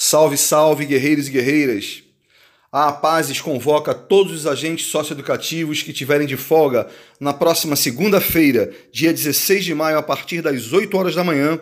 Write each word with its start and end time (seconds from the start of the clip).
Salve, 0.00 0.36
salve, 0.36 0.86
guerreiros 0.86 1.26
e 1.26 1.32
guerreiras! 1.32 2.04
A 2.70 2.92
Pazes 2.92 3.40
convoca 3.40 3.92
todos 3.92 4.32
os 4.32 4.46
agentes 4.46 4.86
socioeducativos 4.86 5.82
que 5.82 5.92
tiverem 5.92 6.24
de 6.24 6.36
folga 6.36 6.86
na 7.18 7.34
próxima 7.34 7.74
segunda-feira, 7.74 8.70
dia 8.92 9.12
16 9.12 9.64
de 9.64 9.74
maio, 9.74 9.98
a 9.98 10.02
partir 10.02 10.40
das 10.40 10.72
8 10.72 10.96
horas 10.96 11.16
da 11.16 11.24
manhã, 11.24 11.58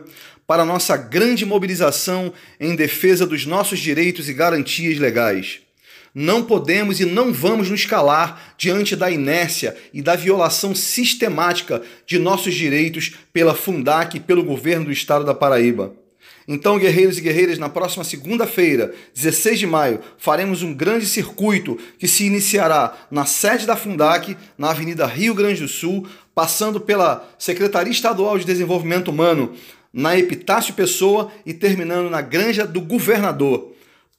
para 0.46 0.66
nossa 0.66 0.98
grande 0.98 1.46
mobilização 1.46 2.30
em 2.60 2.76
defesa 2.76 3.26
dos 3.26 3.46
nossos 3.46 3.78
direitos 3.78 4.28
e 4.28 4.34
garantias 4.34 4.98
legais. 4.98 5.60
Não 6.14 6.44
podemos 6.44 7.00
e 7.00 7.06
não 7.06 7.32
vamos 7.32 7.70
nos 7.70 7.86
calar 7.86 8.54
diante 8.58 8.94
da 8.94 9.10
inércia 9.10 9.74
e 9.94 10.02
da 10.02 10.14
violação 10.14 10.74
sistemática 10.74 11.80
de 12.06 12.18
nossos 12.18 12.52
direitos 12.52 13.14
pela 13.32 13.54
Fundac 13.54 14.14
e 14.14 14.20
pelo 14.20 14.44
governo 14.44 14.84
do 14.84 14.92
estado 14.92 15.24
da 15.24 15.34
Paraíba. 15.34 15.94
Então, 16.48 16.78
guerreiros 16.78 17.18
e 17.18 17.20
guerreiras, 17.20 17.58
na 17.58 17.68
próxima 17.68 18.04
segunda-feira, 18.04 18.94
16 19.14 19.58
de 19.58 19.66
maio, 19.66 20.00
faremos 20.16 20.62
um 20.62 20.72
grande 20.72 21.04
circuito 21.04 21.76
que 21.98 22.06
se 22.06 22.24
iniciará 22.24 22.96
na 23.10 23.26
sede 23.26 23.66
da 23.66 23.74
Fundac, 23.76 24.36
na 24.56 24.70
Avenida 24.70 25.06
Rio 25.06 25.34
Grande 25.34 25.62
do 25.62 25.68
Sul, 25.68 26.06
passando 26.34 26.80
pela 26.80 27.28
Secretaria 27.38 27.90
Estadual 27.90 28.38
de 28.38 28.44
Desenvolvimento 28.44 29.08
Humano, 29.08 29.54
na 29.92 30.16
Epitácio 30.16 30.74
Pessoa 30.74 31.32
e 31.44 31.52
terminando 31.52 32.10
na 32.10 32.20
Granja 32.20 32.64
do 32.64 32.80
Governador. 32.80 33.74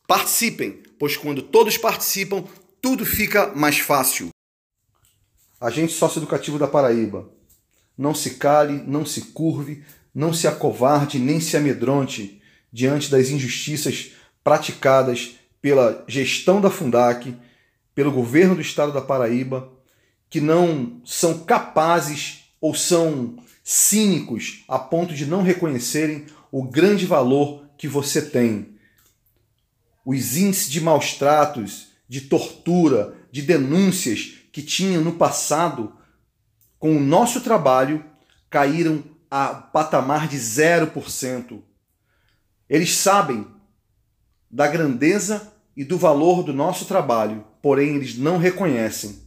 Participem, 0.06 0.82
pois 1.00 1.16
quando 1.16 1.42
todos 1.42 1.78
participam, 1.78 2.44
tudo 2.82 3.06
fica 3.06 3.54
mais 3.56 3.78
fácil. 3.80 4.30
Agente 5.62 5.94
Socioeducativo 5.94 6.60
da 6.60 6.68
Paraíba. 6.68 7.30
Não 7.98 8.14
se 8.14 8.32
cale, 8.32 8.84
não 8.86 9.06
se 9.06 9.22
curve, 9.22 9.84
não 10.18 10.34
se 10.34 10.48
acovarde 10.48 11.20
nem 11.20 11.40
se 11.40 11.56
amedronte 11.56 12.42
diante 12.74 13.12
das 13.12 13.30
injustiças 13.30 14.14
praticadas 14.44 15.36
pela 15.62 16.04
gestão 16.08 16.60
da 16.60 16.72
Fundac, 16.72 17.36
pelo 17.94 18.12
governo 18.12 18.56
do 18.56 18.62
estado 18.62 18.92
da 18.92 19.00
Paraíba, 19.00 19.72
que 20.28 20.42
não 20.42 21.00
são 21.06 21.44
capazes 21.44 22.46
ou 22.60 22.74
são 22.74 23.38
cínicos 23.64 24.64
a 24.68 24.80
ponto 24.80 25.14
de 25.14 25.28
não 25.28 25.44
reconhecerem 25.44 26.26
o 26.52 26.64
grande 26.64 27.06
valor 27.06 27.66
que 27.78 27.88
você 27.88 28.20
tem. 28.20 28.70
Os 30.04 30.36
índices 30.36 30.68
de 30.68 30.82
maus 30.82 31.14
tratos, 31.14 31.90
de 32.10 32.22
tortura, 32.22 33.14
de 33.32 33.44
denúncias 33.44 34.34
que 34.52 34.64
tinham 34.64 35.04
no 35.04 35.12
passado 35.12 35.94
com 36.80 36.98
o 36.98 37.00
nosso 37.00 37.42
trabalho 37.42 38.04
caíram 38.50 39.16
a 39.30 39.50
patamar 39.50 40.28
de 40.28 40.38
0%. 40.38 41.62
Eles 42.70 42.96
sabem 42.96 43.48
da 44.50 44.68
grandeza 44.68 45.54
e 45.76 45.84
do 45.84 45.98
valor 45.98 46.44
do 46.44 46.54
nosso 46.54 46.86
trabalho, 46.86 47.46
porém 47.62 47.96
eles 47.96 48.18
não 48.18 48.38
reconhecem. 48.38 49.20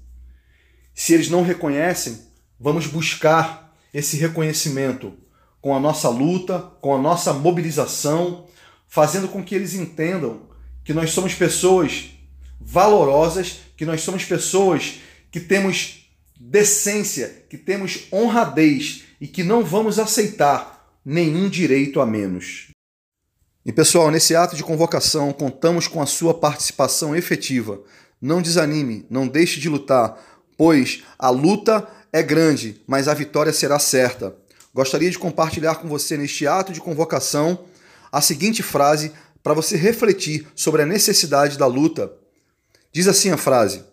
Se 0.95 1.15
eles 1.15 1.31
não 1.31 1.43
reconhecem, 1.43 2.21
vamos 2.59 2.87
buscar 2.87 3.75
esse 3.93 4.17
reconhecimento 4.17 5.15
com 5.61 5.75
a 5.75 5.81
nossa 5.81 6.09
luta, 6.09 6.59
com 6.81 6.95
a 6.95 6.99
nossa 6.99 7.33
mobilização, 7.33 8.47
fazendo 8.89 9.29
com 9.29 9.45
que 9.45 9.55
eles 9.55 9.75
entendam 9.75 10.49
que 10.85 10.93
nós 10.93 11.11
somos 11.13 11.35
pessoas 11.35 12.11
valorosas, 12.61 13.61
que 13.77 13.85
nós 13.85 14.03
somos 14.03 14.25
pessoas 14.25 15.01
que 15.31 15.41
temos 15.41 16.11
decência, 16.39 17.45
que 17.49 17.57
temos 17.57 18.07
honradez 18.13 19.05
e 19.21 19.29
que 19.29 19.43
não 19.43 19.63
vamos 19.63 19.99
aceitar 19.99 20.99
nenhum 21.05 21.49
direito 21.49 22.01
a 22.01 22.07
menos. 22.07 22.69
E 23.65 23.73
pessoal, 23.73 24.11
nesse 24.11 24.35
ato 24.35 24.57
de 24.57 24.65
convocação, 24.65 25.33
contamos 25.33 25.87
com 25.87 26.01
a 26.01 26.07
sua 26.07 26.33
participação 26.33 27.15
efetiva. 27.15 27.81
Não 28.21 28.41
desanime, 28.41 29.07
não 29.11 29.29
deixe 29.29 29.61
de 29.61 29.69
lutar, 29.69 30.19
pois 30.57 31.03
a 31.19 31.29
luta 31.29 31.87
é 32.13 32.23
grande, 32.23 32.81
mas 32.87 33.07
a 33.07 33.15
vitória 33.15 33.53
será 33.53 33.79
certa. 33.79 34.35
Gostaria 34.75 35.11
de 35.11 35.19
compartilhar 35.19 35.77
com 35.77 35.89
você 35.89 36.17
neste 36.17 36.47
ato 36.47 36.73
de 36.73 36.81
convocação 36.81 37.65
a 38.11 38.21
seguinte 38.21 38.63
frase 38.63 39.13
para 39.43 39.55
você 39.55 39.77
refletir 39.77 40.47
sobre 40.55 40.83
a 40.83 40.87
necessidade 40.87 41.59
da 41.59 41.67
luta. 41.67 42.13
Diz 42.93 43.07
assim 43.09 43.31
a 43.31 43.37
frase: 43.37 43.85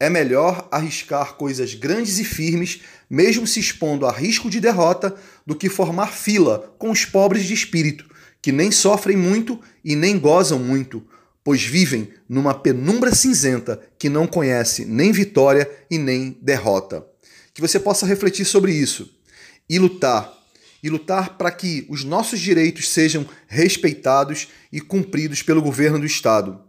é 0.00 0.08
melhor 0.08 0.68
arriscar 0.70 1.34
coisas 1.34 1.74
grandes 1.74 2.18
e 2.18 2.24
firmes, 2.24 2.82
mesmo 3.10 3.46
se 3.46 3.58
expondo 3.58 4.06
a 4.06 4.12
risco 4.12 4.48
de 4.48 4.60
derrota, 4.60 5.14
do 5.44 5.56
que 5.56 5.68
formar 5.68 6.12
fila 6.12 6.74
com 6.78 6.90
os 6.90 7.04
pobres 7.04 7.44
de 7.44 7.54
espírito, 7.54 8.08
que 8.40 8.52
nem 8.52 8.70
sofrem 8.70 9.16
muito 9.16 9.60
e 9.84 9.96
nem 9.96 10.18
gozam 10.18 10.58
muito, 10.58 11.04
pois 11.42 11.62
vivem 11.62 12.12
numa 12.28 12.54
penumbra 12.54 13.14
cinzenta 13.14 13.80
que 13.98 14.08
não 14.08 14.26
conhece 14.26 14.84
nem 14.84 15.10
vitória 15.10 15.68
e 15.90 15.98
nem 15.98 16.38
derrota. 16.42 17.04
Que 17.52 17.60
você 17.60 17.80
possa 17.80 18.06
refletir 18.06 18.44
sobre 18.44 18.72
isso 18.72 19.18
e 19.68 19.78
lutar. 19.78 20.32
E 20.80 20.88
lutar 20.88 21.36
para 21.36 21.50
que 21.50 21.84
os 21.88 22.04
nossos 22.04 22.38
direitos 22.38 22.88
sejam 22.88 23.26
respeitados 23.48 24.46
e 24.70 24.80
cumpridos 24.80 25.42
pelo 25.42 25.60
governo 25.60 25.98
do 25.98 26.06
Estado. 26.06 26.62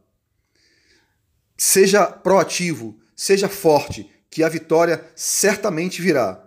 Seja 1.56 2.08
proativo, 2.08 2.98
Seja 3.22 3.50
forte, 3.50 4.10
que 4.32 4.44
a 4.44 4.48
vitória 4.48 5.06
certamente 5.14 6.02
virá. 6.02 6.42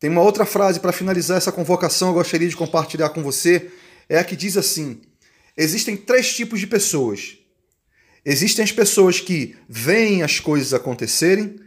Tem 0.00 0.08
uma 0.08 0.22
outra 0.22 0.46
frase 0.46 0.80
para 0.80 0.94
finalizar 0.94 1.36
essa 1.36 1.52
convocação, 1.52 2.08
eu 2.08 2.14
gostaria 2.14 2.48
de 2.48 2.56
compartilhar 2.56 3.10
com 3.10 3.22
você. 3.22 3.70
É 4.08 4.16
a 4.18 4.24
que 4.24 4.34
diz 4.34 4.56
assim: 4.56 5.02
existem 5.54 5.94
três 5.94 6.34
tipos 6.34 6.58
de 6.58 6.66
pessoas. 6.66 7.36
Existem 8.24 8.64
as 8.64 8.72
pessoas 8.72 9.20
que 9.20 9.58
veem 9.68 10.22
as 10.22 10.40
coisas 10.40 10.72
acontecerem, 10.72 11.60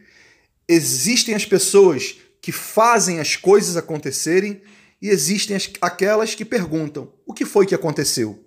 existem 0.67 1.35
as 1.35 1.45
pessoas 1.45 2.15
que 2.41 2.51
fazem 2.51 3.19
as 3.19 3.35
coisas 3.35 3.77
acontecerem 3.77 4.63
e 4.99 5.09
existem 5.09 5.55
as, 5.55 5.69
aquelas 5.79 6.33
que 6.33 6.43
perguntam: 6.43 7.13
o 7.23 7.35
que 7.35 7.45
foi 7.45 7.67
que 7.67 7.75
aconteceu? 7.75 8.43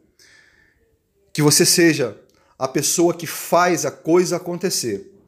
Que 1.33 1.41
você 1.41 1.65
seja 1.65 2.21
a 2.59 2.67
pessoa 2.67 3.15
que 3.15 3.25
faz 3.25 3.87
a 3.87 3.93
coisa 3.93 4.37
acontecer. 4.37 5.20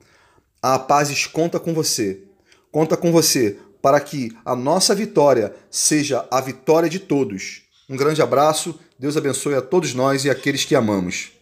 A 0.62 0.78
Pazes 0.78 1.26
conta 1.26 1.58
com 1.58 1.74
você. 1.74 2.20
Conta 2.70 2.96
com 2.96 3.10
você 3.10 3.58
para 3.82 3.98
que 3.98 4.32
a 4.44 4.54
nossa 4.54 4.94
vitória 4.94 5.52
seja 5.68 6.24
a 6.30 6.40
vitória 6.40 6.88
de 6.88 7.00
todos. 7.00 7.62
Um 7.90 7.96
grande 7.96 8.22
abraço, 8.22 8.78
Deus 8.96 9.16
abençoe 9.16 9.56
a 9.56 9.60
todos 9.60 9.92
nós 9.92 10.24
e 10.24 10.30
aqueles 10.30 10.64
que 10.64 10.76
amamos. 10.76 11.32